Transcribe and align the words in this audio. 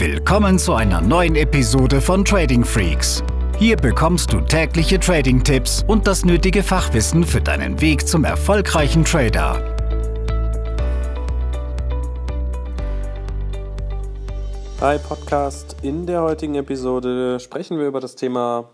Willkommen 0.00 0.58
zu 0.58 0.72
einer 0.72 1.02
neuen 1.02 1.36
Episode 1.36 2.00
von 2.00 2.24
Trading 2.24 2.64
Freaks. 2.64 3.22
Hier 3.58 3.76
bekommst 3.76 4.32
du 4.32 4.40
tägliche 4.40 4.98
Trading-Tipps 4.98 5.84
und 5.86 6.06
das 6.06 6.24
nötige 6.24 6.62
Fachwissen 6.62 7.22
für 7.22 7.42
deinen 7.42 7.78
Weg 7.82 8.08
zum 8.08 8.24
erfolgreichen 8.24 9.04
Trader. 9.04 9.62
Hi 14.80 14.98
Podcast. 15.06 15.76
In 15.82 16.06
der 16.06 16.22
heutigen 16.22 16.54
Episode 16.54 17.38
sprechen 17.38 17.78
wir 17.78 17.86
über 17.86 18.00
das 18.00 18.16
Thema 18.16 18.70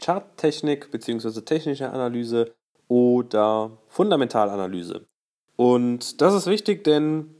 Charttechnik 0.00 0.92
bzw. 0.92 1.40
technische 1.40 1.90
Analyse 1.90 2.54
oder 2.86 3.72
Fundamentalanalyse. 3.88 5.06
Und 5.56 6.20
das 6.20 6.34
ist 6.34 6.46
wichtig, 6.46 6.84
denn 6.84 7.34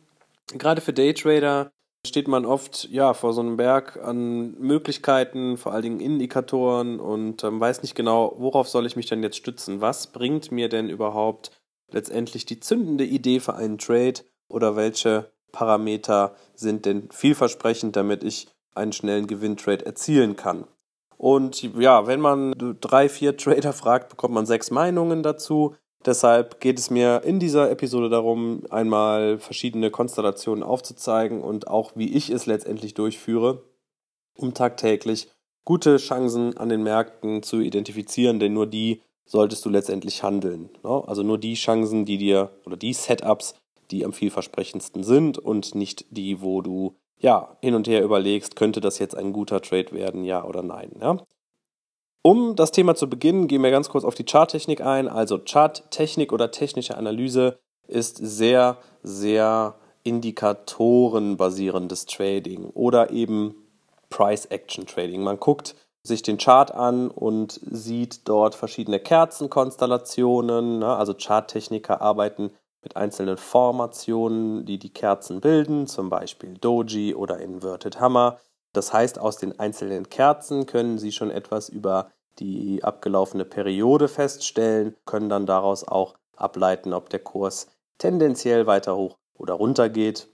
gerade 0.58 0.80
für 0.80 0.92
Daytrader 0.92 1.70
steht 2.06 2.26
man 2.26 2.44
oft 2.44 2.88
ja 2.90 3.14
vor 3.14 3.32
so 3.32 3.40
einem 3.40 3.56
Berg 3.56 3.98
an 4.02 4.58
Möglichkeiten, 4.58 5.56
vor 5.56 5.72
allen 5.72 5.82
Dingen 5.82 6.00
Indikatoren 6.00 6.98
und 6.98 7.44
ähm, 7.44 7.60
weiß 7.60 7.82
nicht 7.82 7.94
genau, 7.94 8.34
worauf 8.38 8.68
soll 8.68 8.86
ich 8.86 8.96
mich 8.96 9.06
denn 9.06 9.22
jetzt 9.22 9.36
stützen? 9.36 9.80
Was 9.80 10.08
bringt 10.08 10.50
mir 10.50 10.68
denn 10.68 10.88
überhaupt 10.88 11.52
letztendlich 11.90 12.44
die 12.44 12.58
zündende 12.58 13.04
Idee 13.04 13.38
für 13.38 13.54
einen 13.54 13.78
Trade 13.78 14.20
oder 14.48 14.74
welche 14.74 15.30
Parameter 15.52 16.34
sind 16.54 16.86
denn 16.86 17.08
vielversprechend, 17.10 17.94
damit 17.94 18.24
ich 18.24 18.48
einen 18.74 18.92
schnellen 18.92 19.28
Gewinntrade 19.28 19.86
erzielen 19.86 20.34
kann? 20.34 20.64
Und 21.18 21.62
ja, 21.62 22.08
wenn 22.08 22.20
man 22.20 22.52
drei, 22.80 23.08
vier 23.08 23.36
Trader 23.36 23.72
fragt, 23.72 24.08
bekommt 24.08 24.34
man 24.34 24.44
sechs 24.44 24.72
Meinungen 24.72 25.22
dazu. 25.22 25.76
Deshalb 26.04 26.60
geht 26.60 26.78
es 26.78 26.90
mir 26.90 27.22
in 27.24 27.38
dieser 27.38 27.70
Episode 27.70 28.08
darum, 28.08 28.62
einmal 28.70 29.38
verschiedene 29.38 29.90
Konstellationen 29.90 30.64
aufzuzeigen 30.64 31.42
und 31.42 31.68
auch 31.68 31.92
wie 31.94 32.12
ich 32.12 32.30
es 32.30 32.46
letztendlich 32.46 32.94
durchführe, 32.94 33.62
um 34.36 34.52
tagtäglich 34.52 35.28
gute 35.64 35.98
Chancen 35.98 36.56
an 36.56 36.68
den 36.68 36.82
Märkten 36.82 37.42
zu 37.42 37.60
identifizieren, 37.60 38.40
denn 38.40 38.52
nur 38.52 38.66
die 38.66 39.00
solltest 39.24 39.64
du 39.64 39.70
letztendlich 39.70 40.22
handeln. 40.22 40.70
Ne? 40.82 41.02
Also 41.06 41.22
nur 41.22 41.38
die 41.38 41.54
Chancen, 41.54 42.04
die 42.04 42.18
dir 42.18 42.50
oder 42.66 42.76
die 42.76 42.92
Setups, 42.92 43.54
die 43.90 44.04
am 44.04 44.12
vielversprechendsten 44.12 45.04
sind 45.04 45.38
und 45.38 45.74
nicht 45.74 46.06
die, 46.10 46.42
wo 46.42 46.62
du 46.62 46.96
ja 47.18 47.56
hin 47.60 47.74
und 47.74 47.86
her 47.86 48.02
überlegst, 48.02 48.56
könnte 48.56 48.80
das 48.80 48.98
jetzt 48.98 49.16
ein 49.16 49.32
guter 49.32 49.60
Trade 49.60 49.92
werden, 49.92 50.24
ja 50.24 50.44
oder 50.44 50.62
nein. 50.62 50.90
Ja? 51.00 51.18
Um 52.22 52.54
das 52.54 52.70
Thema 52.70 52.94
zu 52.94 53.10
beginnen, 53.10 53.48
gehen 53.48 53.62
wir 53.62 53.72
ganz 53.72 53.88
kurz 53.88 54.04
auf 54.04 54.14
die 54.14 54.24
Charttechnik 54.24 54.80
ein. 54.80 55.08
Also 55.08 55.38
Charttechnik 55.38 56.32
oder 56.32 56.52
technische 56.52 56.96
Analyse 56.96 57.58
ist 57.88 58.16
sehr, 58.16 58.78
sehr 59.02 59.74
indikatorenbasierendes 60.04 62.06
Trading 62.06 62.70
oder 62.74 63.10
eben 63.10 63.56
Price 64.08 64.46
Action 64.46 64.86
Trading. 64.86 65.22
Man 65.22 65.40
guckt 65.40 65.74
sich 66.04 66.22
den 66.22 66.38
Chart 66.38 66.72
an 66.72 67.10
und 67.10 67.60
sieht 67.70 68.28
dort 68.28 68.54
verschiedene 68.54 69.00
Kerzenkonstellationen. 69.00 70.78
Ne? 70.80 70.96
Also 70.96 71.14
Charttechniker 71.14 72.00
arbeiten 72.00 72.52
mit 72.82 72.96
einzelnen 72.96 73.36
Formationen, 73.36 74.64
die 74.64 74.78
die 74.78 74.92
Kerzen 74.92 75.40
bilden, 75.40 75.86
zum 75.86 76.10
Beispiel 76.10 76.54
Doji 76.54 77.14
oder 77.14 77.38
Inverted 77.38 78.00
Hammer. 78.00 78.40
Das 78.72 78.92
heißt, 78.92 79.18
aus 79.18 79.36
den 79.36 79.58
einzelnen 79.58 80.08
Kerzen 80.08 80.66
können 80.66 80.98
Sie 80.98 81.12
schon 81.12 81.30
etwas 81.30 81.68
über 81.68 82.10
die 82.38 82.82
abgelaufene 82.82 83.44
Periode 83.44 84.08
feststellen, 84.08 84.96
können 85.04 85.28
dann 85.28 85.46
daraus 85.46 85.86
auch 85.86 86.14
ableiten, 86.36 86.92
ob 86.92 87.10
der 87.10 87.20
Kurs 87.20 87.68
tendenziell 87.98 88.66
weiter 88.66 88.96
hoch 88.96 89.18
oder 89.38 89.54
runter 89.54 89.88
geht. 89.88 90.28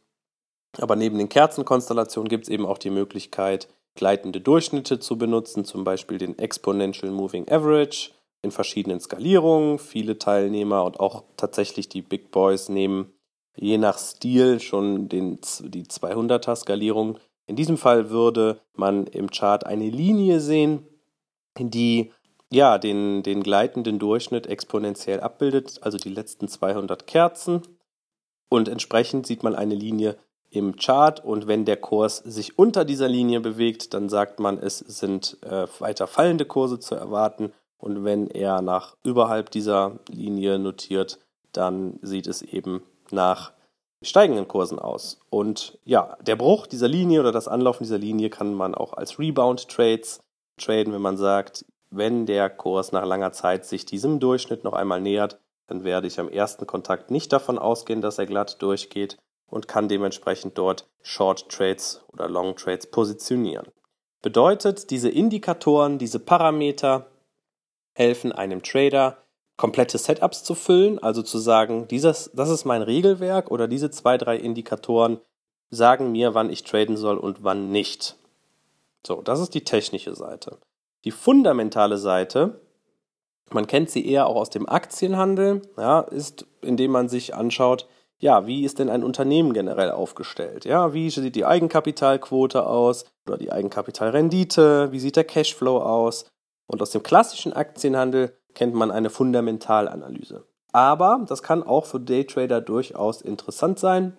Aber 0.78 0.96
neben 0.96 1.18
den 1.18 1.28
Kerzenkonstellationen 1.28 2.28
gibt 2.28 2.44
es 2.44 2.50
eben 2.50 2.66
auch 2.66 2.78
die 2.78 2.90
Möglichkeit, 2.90 3.68
gleitende 3.96 4.40
Durchschnitte 4.40 5.00
zu 5.00 5.18
benutzen, 5.18 5.64
zum 5.64 5.82
Beispiel 5.82 6.18
den 6.18 6.38
Exponential 6.38 7.10
Moving 7.10 7.50
Average 7.50 8.12
in 8.42 8.52
verschiedenen 8.52 9.00
Skalierungen. 9.00 9.80
Viele 9.80 10.18
Teilnehmer 10.18 10.84
und 10.84 11.00
auch 11.00 11.24
tatsächlich 11.36 11.88
die 11.88 12.02
Big 12.02 12.30
Boys 12.30 12.68
nehmen 12.68 13.12
je 13.56 13.76
nach 13.76 13.98
Stil 13.98 14.60
schon 14.60 15.08
den, 15.08 15.40
die 15.60 15.84
200er 15.84 16.54
Skalierung 16.54 17.18
in 17.48 17.56
diesem 17.56 17.78
Fall 17.78 18.10
würde 18.10 18.60
man 18.74 19.06
im 19.06 19.30
Chart 19.30 19.66
eine 19.66 19.88
Linie 19.88 20.38
sehen, 20.38 20.86
die 21.58 22.12
ja, 22.50 22.78
den, 22.78 23.22
den 23.22 23.42
gleitenden 23.42 23.98
Durchschnitt 23.98 24.46
exponentiell 24.46 25.20
abbildet, 25.20 25.80
also 25.82 25.98
die 25.98 26.08
letzten 26.08 26.48
200 26.48 27.06
Kerzen. 27.06 27.62
Und 28.48 28.68
entsprechend 28.68 29.26
sieht 29.26 29.42
man 29.42 29.54
eine 29.54 29.74
Linie 29.74 30.16
im 30.50 30.76
Chart 30.76 31.22
und 31.22 31.46
wenn 31.46 31.64
der 31.64 31.76
Kurs 31.76 32.18
sich 32.18 32.58
unter 32.58 32.84
dieser 32.84 33.08
Linie 33.08 33.40
bewegt, 33.40 33.92
dann 33.92 34.08
sagt 34.08 34.40
man, 34.40 34.58
es 34.58 34.78
sind 34.78 35.36
äh, 35.42 35.66
weiter 35.78 36.06
fallende 36.06 36.46
Kurse 36.46 36.78
zu 36.78 36.94
erwarten 36.94 37.52
und 37.76 38.04
wenn 38.04 38.28
er 38.28 38.62
nach 38.62 38.96
überhalb 39.04 39.50
dieser 39.50 39.98
Linie 40.08 40.58
notiert, 40.58 41.18
dann 41.52 41.98
sieht 42.00 42.26
es 42.26 42.40
eben 42.40 42.82
nach 43.10 43.52
steigenden 44.02 44.48
Kursen 44.48 44.78
aus. 44.78 45.20
Und 45.30 45.78
ja, 45.84 46.16
der 46.20 46.36
Bruch 46.36 46.66
dieser 46.66 46.88
Linie 46.88 47.20
oder 47.20 47.32
das 47.32 47.48
Anlaufen 47.48 47.84
dieser 47.84 47.98
Linie 47.98 48.30
kann 48.30 48.54
man 48.54 48.74
auch 48.74 48.92
als 48.92 49.18
Rebound-Trades 49.18 50.20
traden, 50.58 50.92
wenn 50.92 51.02
man 51.02 51.16
sagt, 51.16 51.64
wenn 51.90 52.26
der 52.26 52.50
Kurs 52.50 52.92
nach 52.92 53.04
langer 53.04 53.32
Zeit 53.32 53.64
sich 53.64 53.86
diesem 53.86 54.20
Durchschnitt 54.20 54.64
noch 54.64 54.74
einmal 54.74 55.00
nähert, 55.00 55.40
dann 55.66 55.84
werde 55.84 56.06
ich 56.06 56.20
am 56.20 56.28
ersten 56.28 56.66
Kontakt 56.66 57.10
nicht 57.10 57.32
davon 57.32 57.58
ausgehen, 57.58 58.00
dass 58.00 58.18
er 58.18 58.26
glatt 58.26 58.60
durchgeht 58.62 59.18
und 59.46 59.68
kann 59.68 59.88
dementsprechend 59.88 60.58
dort 60.58 60.86
Short 61.02 61.48
Trades 61.48 62.04
oder 62.12 62.28
Long 62.28 62.56
Trades 62.56 62.90
positionieren. 62.90 63.66
Bedeutet, 64.22 64.90
diese 64.90 65.08
Indikatoren, 65.08 65.98
diese 65.98 66.18
Parameter 66.18 67.06
helfen 67.94 68.32
einem 68.32 68.62
Trader, 68.62 69.18
komplette 69.58 69.98
Setups 69.98 70.44
zu 70.44 70.54
füllen, 70.54 70.98
also 71.00 71.20
zu 71.20 71.36
sagen, 71.36 71.86
dieses, 71.88 72.30
das 72.32 72.48
ist 72.48 72.64
mein 72.64 72.80
Regelwerk 72.80 73.50
oder 73.50 73.68
diese 73.68 73.90
zwei, 73.90 74.16
drei 74.16 74.36
Indikatoren 74.36 75.18
sagen 75.68 76.12
mir, 76.12 76.32
wann 76.32 76.48
ich 76.48 76.62
traden 76.62 76.96
soll 76.96 77.18
und 77.18 77.44
wann 77.44 77.70
nicht. 77.70 78.16
So, 79.06 79.20
das 79.20 79.40
ist 79.40 79.52
die 79.54 79.64
technische 79.64 80.14
Seite. 80.14 80.58
Die 81.04 81.10
fundamentale 81.10 81.98
Seite, 81.98 82.60
man 83.50 83.66
kennt 83.66 83.90
sie 83.90 84.06
eher 84.06 84.28
auch 84.28 84.36
aus 84.36 84.50
dem 84.50 84.68
Aktienhandel, 84.68 85.62
ja, 85.76 86.00
ist, 86.00 86.46
indem 86.62 86.92
man 86.92 87.08
sich 87.08 87.34
anschaut, 87.34 87.86
ja, 88.20 88.46
wie 88.46 88.64
ist 88.64 88.78
denn 88.78 88.90
ein 88.90 89.04
Unternehmen 89.04 89.52
generell 89.52 89.90
aufgestellt? 89.90 90.64
Ja, 90.64 90.92
wie 90.92 91.10
sieht 91.10 91.36
die 91.36 91.44
Eigenkapitalquote 91.44 92.66
aus 92.66 93.04
oder 93.26 93.38
die 93.38 93.52
Eigenkapitalrendite? 93.52 94.90
Wie 94.90 94.98
sieht 94.98 95.16
der 95.16 95.24
Cashflow 95.24 95.78
aus? 95.78 96.26
Und 96.66 96.82
aus 96.82 96.90
dem 96.90 97.02
klassischen 97.02 97.52
Aktienhandel 97.52 98.36
kennt 98.58 98.74
man 98.74 98.90
eine 98.90 99.08
Fundamentalanalyse. 99.08 100.44
Aber 100.72 101.24
das 101.28 101.44
kann 101.44 101.62
auch 101.62 101.86
für 101.86 102.00
Daytrader 102.00 102.60
durchaus 102.60 103.22
interessant 103.22 103.78
sein, 103.78 104.16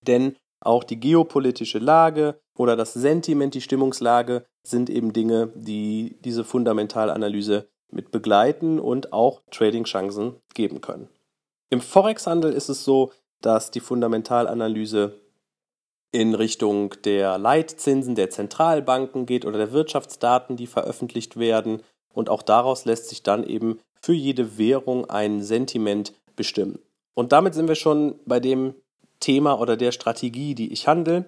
denn 0.00 0.36
auch 0.60 0.82
die 0.82 0.98
geopolitische 0.98 1.78
Lage 1.78 2.40
oder 2.56 2.74
das 2.74 2.94
Sentiment, 2.94 3.52
die 3.52 3.60
Stimmungslage 3.60 4.46
sind 4.66 4.88
eben 4.88 5.12
Dinge, 5.12 5.52
die 5.54 6.16
diese 6.24 6.42
Fundamentalanalyse 6.42 7.68
mit 7.92 8.10
begleiten 8.10 8.80
und 8.80 9.12
auch 9.12 9.42
Trading-Chancen 9.50 10.36
geben 10.54 10.80
können. 10.80 11.10
Im 11.68 11.82
Forex-Handel 11.82 12.50
ist 12.54 12.70
es 12.70 12.82
so, 12.82 13.12
dass 13.42 13.70
die 13.70 13.80
Fundamentalanalyse 13.80 15.20
in 16.12 16.34
Richtung 16.34 16.94
der 17.04 17.36
Leitzinsen 17.36 18.14
der 18.14 18.30
Zentralbanken 18.30 19.26
geht 19.26 19.44
oder 19.44 19.58
der 19.58 19.72
Wirtschaftsdaten, 19.72 20.56
die 20.56 20.66
veröffentlicht 20.66 21.36
werden 21.38 21.82
und 22.14 22.30
auch 22.30 22.42
daraus 22.42 22.84
lässt 22.84 23.08
sich 23.08 23.22
dann 23.22 23.44
eben 23.44 23.80
für 24.00 24.14
jede 24.14 24.58
Währung 24.58 25.08
ein 25.10 25.42
Sentiment 25.42 26.14
bestimmen. 26.36 26.78
Und 27.14 27.32
damit 27.32 27.54
sind 27.54 27.68
wir 27.68 27.74
schon 27.74 28.18
bei 28.26 28.40
dem 28.40 28.74
Thema 29.20 29.60
oder 29.60 29.76
der 29.76 29.92
Strategie, 29.92 30.54
die 30.54 30.72
ich 30.72 30.88
handle. 30.88 31.24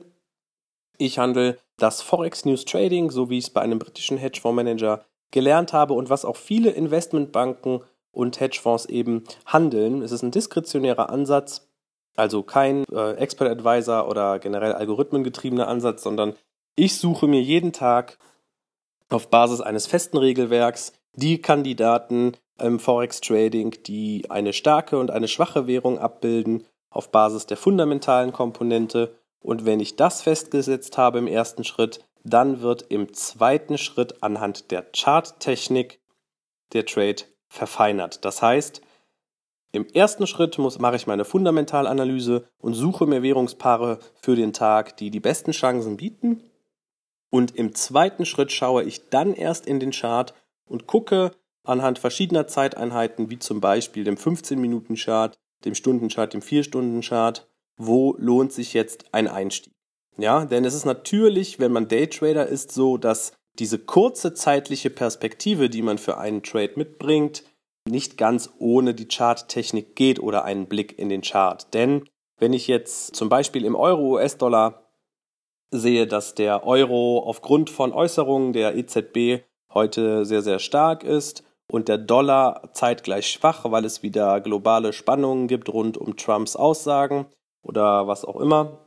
Ich 0.99 1.19
handle 1.19 1.58
das 1.78 2.02
Forex 2.02 2.44
News 2.44 2.64
Trading, 2.64 3.11
so 3.11 3.31
wie 3.31 3.38
ich 3.38 3.44
es 3.44 3.50
bei 3.50 3.61
einem 3.61 3.78
britischen 3.78 4.19
Hedgefondsmanager 4.19 5.05
gelernt 5.31 5.72
habe 5.72 5.94
und 5.94 6.11
was 6.11 6.25
auch 6.25 6.37
viele 6.37 6.70
Investmentbanken 6.70 7.81
und 8.12 8.40
Hedgefonds 8.40 8.87
eben 8.87 9.25
handeln. 9.44 10.02
Es 10.02 10.12
ist 10.12 10.22
ein 10.22 10.31
diskretionärer 10.31 11.11
Ansatz, 11.11 11.69
also 12.16 12.43
kein 12.43 12.84
äh, 12.93 13.12
Expert 13.12 13.50
Advisor 13.50 14.08
oder 14.08 14.38
generell 14.38 14.72
algorithmengetriebener 14.72 15.69
Ansatz, 15.69 16.02
sondern 16.02 16.34
ich 16.75 16.96
suche 16.96 17.26
mir 17.26 17.43
jeden 17.43 17.72
Tag 17.72 18.19
auf 19.08 19.31
Basis 19.31 19.61
eines 19.61 19.87
festen 19.87 20.19
Regelwerks 20.19 20.93
die 21.14 21.41
Kandidaten 21.41 22.32
im 22.58 22.79
Forex 22.79 23.20
Trading, 23.20 23.76
die 23.87 24.31
eine 24.31 24.53
starke 24.53 24.99
und 24.99 25.11
eine 25.11 25.29
schwache 25.29 25.67
Währung 25.67 25.99
abbilden, 25.99 26.64
auf 26.91 27.11
Basis 27.11 27.47
der 27.47 27.56
fundamentalen 27.56 28.32
Komponente. 28.32 29.19
Und 29.41 29.64
wenn 29.64 29.81
ich 29.81 29.97
das 29.97 30.23
festgesetzt 30.23 30.99
habe 30.99 31.19
im 31.19 31.26
ersten 31.26 31.64
Schritt, 31.64 32.05
dann 32.25 32.61
wird 32.61 32.82
im 32.82 33.12
zweiten 33.12 33.79
Schritt 33.79 34.23
anhand 34.23 34.70
der 34.70 34.87
Charttechnik 34.94 36.00
der 36.73 36.85
Trade 36.85 37.23
verfeinert. 37.49 38.25
Das 38.25 38.43
heißt, 38.43 38.82
Im 39.73 39.87
ersten 39.88 40.26
Schritt 40.26 40.56
muss, 40.59 40.79
mache 40.79 40.97
ich 40.97 41.06
meine 41.06 41.26
Fundamentalanalyse 41.26 42.49
und 42.59 42.73
suche 42.73 43.05
mir 43.05 43.23
Währungspaare 43.23 43.99
für 44.14 44.35
den 44.35 44.55
Tag, 44.55 44.97
die 44.97 45.11
die 45.11 45.20
besten 45.20 45.52
Chancen 45.52 45.99
bieten. 45.99 46.43
Und 47.31 47.56
im 47.56 47.75
zweiten 47.75 48.25
Schritt 48.25 48.52
schaue 48.52 48.84
ich 48.84 49.08
dann 49.08 49.34
erst 49.34 49.67
in 49.67 49.81
den 49.81 49.90
Chart 49.90 50.34
und 50.64 50.87
gucke 50.87 51.32
anhand 51.64 51.99
verschiedener 51.99 52.46
Zeiteinheiten, 52.46 53.31
wie 53.31 53.38
zum 53.38 53.61
Beispiel 53.61 54.05
dem 54.05 54.17
15-Minuten-Chart, 54.17 55.37
dem 55.64 55.75
Stundenchart, 55.75 56.32
dem 56.34 56.40
4-Stunden-Chart, 56.40 57.49
wo 57.76 58.14
lohnt 58.19 58.52
sich 58.52 58.73
jetzt 58.73 59.06
ein 59.12 59.28
Einstieg. 59.28 59.73
Ja, 60.17 60.46
denn 60.46 60.64
es 60.64 60.75
ist 60.75 60.87
natürlich, 60.87 61.58
wenn 61.58 61.73
man 61.73 61.88
Daytrader 61.88 62.46
ist, 62.46 62.73
so, 62.73 62.96
dass 62.96 63.32
diese 63.58 63.78
kurze 63.78 64.34
zeitliche 64.34 64.90
Perspektive, 64.90 65.69
die 65.69 65.82
man 65.82 65.99
für 65.99 66.19
einen 66.19 66.43
Trade 66.43 66.73
mitbringt, 66.76 67.43
nicht 67.88 68.17
ganz 68.17 68.50
ohne 68.58 68.94
die 68.94 69.08
Charttechnik 69.08 69.94
geht 69.94 70.20
oder 70.20 70.44
einen 70.44 70.67
Blick 70.67 70.99
in 70.99 71.08
den 71.08 71.23
Chart. 71.23 71.73
Denn 71.75 72.08
wenn 72.38 72.52
ich 72.52 72.67
jetzt 72.67 73.14
zum 73.14 73.28
Beispiel 73.28 73.64
im 73.64 73.75
Euro-US-Dollar 73.75 74.86
sehe, 75.70 76.06
dass 76.06 76.34
der 76.34 76.66
Euro 76.66 77.18
aufgrund 77.20 77.70
von 77.70 77.92
Äußerungen 77.92 78.52
der 78.52 78.76
EZB 78.76 79.44
heute 79.72 80.24
sehr, 80.24 80.42
sehr 80.42 80.58
stark 80.58 81.04
ist 81.04 81.44
und 81.70 81.88
der 81.88 81.98
Dollar 81.98 82.70
zeitgleich 82.72 83.28
schwach, 83.28 83.64
weil 83.70 83.84
es 83.84 84.02
wieder 84.02 84.40
globale 84.40 84.92
Spannungen 84.92 85.48
gibt 85.48 85.68
rund 85.72 85.98
um 85.98 86.16
Trumps 86.16 86.56
Aussagen 86.56 87.26
oder 87.62 88.06
was 88.06 88.24
auch 88.24 88.36
immer, 88.36 88.78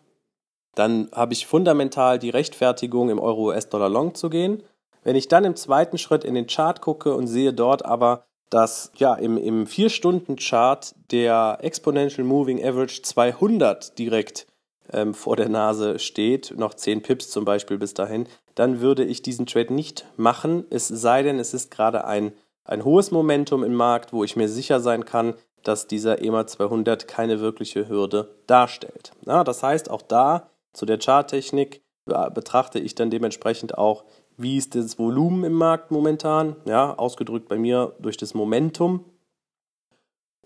dann 0.75 1.09
habe 1.13 1.33
ich 1.33 1.45
fundamental 1.45 2.19
die 2.19 2.29
Rechtfertigung, 2.29 3.09
im 3.09 3.19
Euro-US-Dollar 3.19 3.89
Long 3.89 4.15
zu 4.15 4.29
gehen. 4.29 4.63
Wenn 5.03 5.15
ich 5.15 5.27
dann 5.27 5.43
im 5.43 5.55
zweiten 5.55 5.97
Schritt 5.97 6.23
in 6.23 6.35
den 6.35 6.47
Chart 6.47 6.79
gucke 6.79 7.13
und 7.13 7.27
sehe 7.27 7.53
dort 7.53 7.85
aber, 7.85 8.23
dass 8.49 8.91
ja 8.95 9.13
im, 9.15 9.37
im 9.37 9.65
4-Stunden-Chart 9.65 10.95
der 11.11 11.57
Exponential 11.61 12.25
Moving 12.25 12.63
Average 12.63 13.01
200 13.01 13.97
direkt 13.99 14.47
ähm, 14.93 15.13
vor 15.13 15.35
der 15.35 15.49
Nase 15.49 15.99
steht, 15.99 16.53
noch 16.57 16.73
10 16.73 17.01
Pips 17.01 17.29
zum 17.29 17.45
Beispiel 17.45 17.77
bis 17.77 17.93
dahin, 17.93 18.27
dann 18.55 18.81
würde 18.81 19.03
ich 19.03 19.21
diesen 19.21 19.45
Trade 19.45 19.73
nicht 19.73 20.05
machen, 20.17 20.65
es 20.69 20.87
sei 20.87 21.23
denn, 21.23 21.39
es 21.39 21.53
ist 21.53 21.71
gerade 21.71 22.05
ein, 22.05 22.33
ein 22.63 22.83
hohes 22.83 23.11
Momentum 23.11 23.63
im 23.63 23.73
Markt, 23.73 24.13
wo 24.13 24.23
ich 24.23 24.35
mir 24.35 24.49
sicher 24.49 24.79
sein 24.79 25.05
kann, 25.05 25.33
dass 25.63 25.87
dieser 25.87 26.21
EMA 26.21 26.47
200 26.47 27.07
keine 27.07 27.39
wirkliche 27.39 27.89
Hürde 27.89 28.35
darstellt. 28.47 29.11
Ja, 29.25 29.43
das 29.43 29.63
heißt, 29.63 29.89
auch 29.89 30.01
da 30.01 30.49
zu 30.73 30.85
der 30.85 30.99
Charttechnik 30.99 31.81
betrachte 32.05 32.79
ich 32.79 32.95
dann 32.95 33.09
dementsprechend 33.09 33.77
auch, 33.77 34.03
wie 34.37 34.57
ist 34.57 34.75
das 34.75 34.97
Volumen 34.97 35.43
im 35.43 35.53
Markt 35.53 35.91
momentan, 35.91 36.55
ja, 36.65 36.95
ausgedrückt 36.95 37.49
bei 37.49 37.57
mir 37.57 37.93
durch 37.99 38.17
das 38.17 38.33
Momentum. 38.33 39.05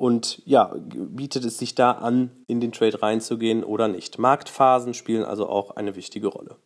Und 0.03 0.41
ja, 0.43 0.75
bietet 0.75 1.45
es 1.45 1.59
sich 1.59 1.75
da 1.75 1.91
an, 1.91 2.43
in 2.47 2.59
den 2.59 2.73
Trade 2.73 3.01
reinzugehen 3.01 3.63
oder 3.63 3.87
nicht. 3.87 4.19
Marktphasen 4.19 4.93
spielen 4.93 5.23
also 5.23 5.47
auch 5.47 5.77
eine 5.77 5.95
wichtige 5.95 6.27
Rolle. 6.27 6.57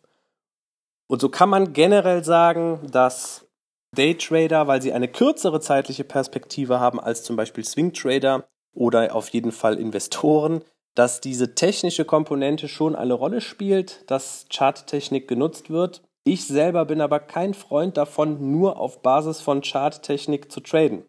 Und 1.06 1.20
so 1.20 1.28
kann 1.28 1.48
man 1.48 1.72
generell 1.72 2.24
sagen, 2.24 2.80
dass 2.90 3.46
Daytrader, 3.94 4.66
weil 4.66 4.82
sie 4.82 4.92
eine 4.92 5.06
kürzere 5.06 5.60
zeitliche 5.60 6.02
Perspektive 6.02 6.80
haben 6.80 6.98
als 6.98 7.22
zum 7.22 7.36
Beispiel 7.36 7.62
Swingtrader 7.62 8.48
oder 8.74 9.14
auf 9.14 9.28
jeden 9.28 9.52
Fall 9.52 9.78
Investoren, 9.78 10.64
dass 10.96 11.20
diese 11.20 11.54
technische 11.54 12.04
Komponente 12.04 12.66
schon 12.66 12.96
eine 12.96 13.14
Rolle 13.14 13.40
spielt, 13.40 14.10
dass 14.10 14.46
Charttechnik 14.52 15.28
genutzt 15.28 15.70
wird. 15.70 16.02
Ich 16.24 16.44
selber 16.48 16.86
bin 16.86 17.00
aber 17.00 17.20
kein 17.20 17.54
Freund 17.54 17.98
davon, 17.98 18.50
nur 18.50 18.80
auf 18.80 19.00
Basis 19.00 19.40
von 19.40 19.62
Charttechnik 19.62 20.50
zu 20.50 20.58
traden. 20.58 21.04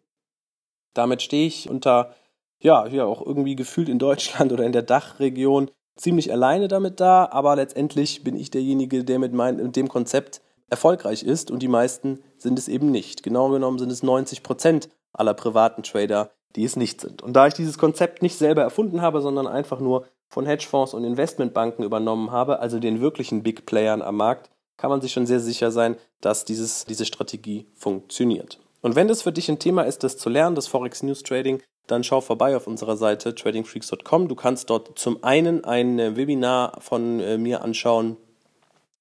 Damit 0.94 1.22
stehe 1.22 1.48
ich 1.48 1.70
unter, 1.70 2.16
ja, 2.61 2.85
hier 2.85 3.07
auch 3.07 3.25
irgendwie 3.25 3.56
gefühlt 3.56 3.89
in 3.89 4.00
Deutschland 4.00 4.51
oder 4.53 4.65
in 4.65 4.71
der 4.71 4.83
Dachregion 4.83 5.71
ziemlich 5.95 6.31
alleine 6.31 6.67
damit 6.67 7.00
da, 7.00 7.27
aber 7.31 7.56
letztendlich 7.56 8.23
bin 8.23 8.35
ich 8.35 8.51
derjenige, 8.51 9.03
der 9.03 9.19
mit, 9.19 9.33
mein, 9.33 9.57
mit 9.57 9.75
dem 9.75 9.89
Konzept 9.89 10.41
erfolgreich 10.69 11.23
ist 11.23 11.51
und 11.51 11.59
die 11.61 11.67
meisten 11.67 12.19
sind 12.38 12.57
es 12.57 12.67
eben 12.67 12.91
nicht. 12.91 13.23
Genau 13.23 13.50
genommen 13.50 13.79
sind 13.79 13.91
es 13.91 14.03
90 14.03 14.44
Prozent 14.44 14.89
aller 15.11 15.33
privaten 15.33 15.83
Trader, 15.83 16.31
die 16.56 16.63
es 16.63 16.75
nicht 16.75 17.01
sind. 17.01 17.21
Und 17.21 17.33
da 17.33 17.47
ich 17.47 17.53
dieses 17.53 17.77
Konzept 17.77 18.21
nicht 18.21 18.38
selber 18.38 18.61
erfunden 18.61 19.01
habe, 19.01 19.21
sondern 19.21 19.47
einfach 19.47 19.79
nur 19.79 20.06
von 20.29 20.45
Hedgefonds 20.45 20.94
und 20.94 21.03
Investmentbanken 21.03 21.83
übernommen 21.83 22.31
habe, 22.31 22.59
also 22.59 22.79
den 22.79 23.01
wirklichen 23.01 23.44
Big 23.44 23.65
Playern 23.65 24.01
am 24.01 24.15
Markt, 24.15 24.50
kann 24.77 24.89
man 24.89 25.01
sich 25.01 25.11
schon 25.11 25.25
sehr 25.25 25.39
sicher 25.39 25.71
sein, 25.71 25.97
dass 26.21 26.45
dieses, 26.45 26.85
diese 26.85 27.06
Strategie 27.06 27.67
funktioniert. 27.75 28.59
Und 28.81 28.95
wenn 28.95 29.09
das 29.09 29.23
für 29.23 29.33
dich 29.33 29.50
ein 29.50 29.59
Thema 29.59 29.83
ist, 29.83 30.03
das 30.03 30.17
zu 30.17 30.29
lernen, 30.29 30.56
das 30.56 30.67
Forex 30.67 31.03
News 31.03 31.23
Trading, 31.23 31.61
dann 31.89 32.03
schau 32.03 32.21
vorbei 32.21 32.56
auf 32.56 32.68
unserer 32.68 32.97
Seite 32.97 33.33
tradingfreaks.com. 33.36 34.27
Du 34.27 34.36
kannst 34.36 34.69
dort 34.69 34.97
zum 34.97 35.24
einen 35.24 35.63
ein 35.65 35.97
Webinar 36.15 36.80
von 36.81 37.19
äh, 37.19 37.38
mir 37.38 37.63
anschauen 37.63 38.18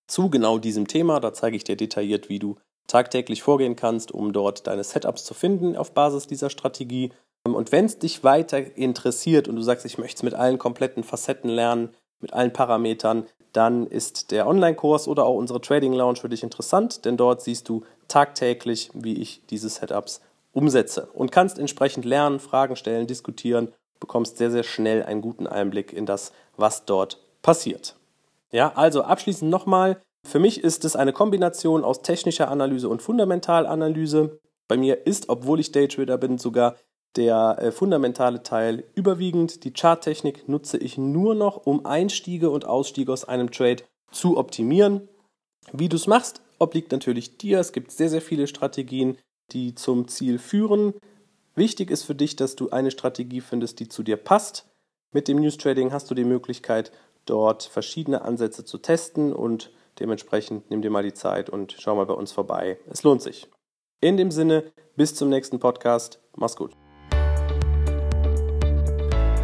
zu 0.07 0.31
genau 0.31 0.59
diesem 0.59 0.89
Thema. 0.89 1.21
Da 1.21 1.33
zeige 1.33 1.57
ich 1.57 1.65
dir 1.65 1.77
detailliert, 1.77 2.29
wie 2.29 2.39
du 2.39 2.57
tagtäglich 2.87 3.43
vorgehen 3.43 3.77
kannst, 3.77 4.11
um 4.11 4.33
dort 4.33 4.67
deine 4.67 4.83
Setups 4.83 5.25
zu 5.25 5.35
finden 5.35 5.77
auf 5.77 5.93
Basis 5.93 6.27
dieser 6.27 6.49
Strategie. 6.49 7.13
Und 7.45 7.73
wenn 7.73 7.85
es 7.85 7.99
dich 7.99 8.25
weiter 8.25 8.77
interessiert 8.77 9.49
und 9.49 9.57
du 9.57 9.63
sagst, 9.63 9.85
ich 9.85 9.99
möchte 9.99 10.17
es 10.17 10.23
mit 10.23 10.35
allen 10.35 10.59
kompletten 10.59 11.05
Facetten 11.05 11.51
lernen, 11.51 11.91
mit 12.21 12.33
allen 12.33 12.53
Parametern, 12.53 13.27
dann 13.53 13.87
ist 13.87 14.31
der 14.31 14.47
Online-Kurs 14.47 15.09
oder 15.09 15.25
auch 15.25 15.37
unsere 15.37 15.61
Trading 15.61 15.93
Lounge 15.93 16.17
für 16.17 16.29
dich 16.29 16.43
interessant, 16.43 17.05
denn 17.05 17.17
dort 17.17 17.43
siehst 17.43 17.69
du 17.69 17.83
tagtäglich, 18.09 18.91
wie 18.95 19.21
ich 19.21 19.43
diese 19.47 19.69
Setups 19.69 20.21
umsetze 20.59 21.09
und 21.13 21.31
kannst 21.31 21.57
entsprechend 21.61 22.05
lernen, 22.05 22.41
Fragen 22.41 22.75
stellen, 22.75 23.07
diskutieren, 23.07 23.73
bekommst 24.01 24.39
sehr, 24.39 24.51
sehr 24.51 24.65
schnell 24.65 25.05
einen 25.05 25.23
guten 25.23 25.47
Einblick 25.47 25.93
in 25.93 26.05
das, 26.05 26.33
was 26.57 26.85
dort 26.85 27.21
passiert. 27.43 27.95
Ja, 28.51 28.73
also 28.75 29.03
abschließend 29.03 29.49
nochmal, 29.49 30.03
für 30.27 30.41
mich 30.41 30.65
ist 30.65 30.85
es 30.85 30.97
eine 30.97 31.13
Kombination 31.13 31.85
aus 31.85 32.03
technischer 32.03 32.51
Analyse 32.51 32.89
und 32.89 33.03
Fundamentalanalyse. 33.03 34.41
Bei 34.67 34.77
mir 34.77 35.07
ist, 35.07 35.29
obwohl 35.29 35.61
ich 35.61 35.71
Daytrader 35.71 36.19
bin, 36.19 36.39
sogar 36.39 36.75
der 37.17 37.57
äh, 37.61 37.73
fundamentale 37.73 38.43
Teil 38.43 38.85
überwiegend. 38.97 39.65
Die 39.65 39.73
Charttechnik 39.73 40.49
nutze 40.49 40.77
ich 40.77 40.99
nur 40.99 41.37
noch, 41.37 41.67
um 41.67 41.87
Einstiege 41.87 42.51
und 42.51 42.67
Ausstiege 42.67 43.13
aus 43.13 43.25
einem 43.25 43.53
Trade 43.53 43.85
zu 44.11 44.37
optimieren. 44.37 45.09
Wie 45.73 45.89
du 45.89 45.97
es 45.97 46.07
machst, 46.07 46.43
obliegt 46.59 46.93
natürlich 46.93 47.39
dir. 47.39 47.61
Es 47.61 47.73
gibt 47.73 47.93
sehr, 47.93 48.09
sehr 48.09 48.21
viele 48.21 48.47
Strategien, 48.47 49.19
die 49.53 49.75
zum 49.75 50.09
Ziel 50.09 50.39
führen. 50.39 50.95
Wichtig 51.55 51.91
ist 51.91 52.05
für 52.05 52.15
dich, 52.15 52.37
dass 52.37 52.57
du 52.57 52.71
eine 52.71 52.91
Strategie 52.91 53.41
findest, 53.41 53.81
die 53.81 53.89
zu 53.89 54.03
dir 54.03 54.17
passt. 54.17 54.67
Mit 55.13 55.29
dem 55.29 55.39
News 55.39 55.57
Trading 55.57 55.93
hast 55.93 56.11
du 56.11 56.15
die 56.15 56.25
Möglichkeit, 56.25 56.93
dort 57.25 57.65
verschiedene 57.65 58.23
Ansätze 58.23 58.65
zu 58.65 58.79
testen 58.79 59.33
und 59.33 59.73
dementsprechend 59.99 60.71
nimm 60.71 60.83
dir 60.83 60.91
mal 60.91 61.03
die 61.03 61.15
Zeit 61.15 61.51
und 61.51 61.75
schau 61.79 61.97
mal 61.97 62.07
bei 62.07 62.15
uns 62.15 62.33
vorbei. 62.33 62.79
Es 62.91 63.03
lohnt 63.03 63.23
sich. 63.23 63.49
In 64.01 64.17
dem 64.17 64.31
Sinne, 64.31 64.71
bis 64.97 65.15
zum 65.15 65.29
nächsten 65.29 65.59
Podcast. 65.59 66.21
Mach's 66.37 66.57
gut. 66.57 66.73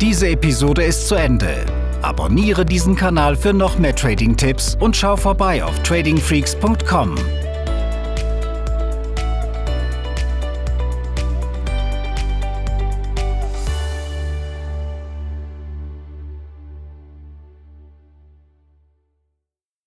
Diese 0.00 0.28
Episode 0.28 0.84
ist 0.84 1.08
zu 1.08 1.14
Ende. 1.14 1.64
Abonniere 2.02 2.66
diesen 2.66 2.94
Kanal 2.94 3.34
für 3.34 3.54
noch 3.54 3.78
mehr 3.78 3.96
Trading-Tipps 3.96 4.76
und 4.78 4.94
schau 4.94 5.16
vorbei 5.16 5.64
auf 5.64 5.82
tradingfreaks.com. 5.82 7.16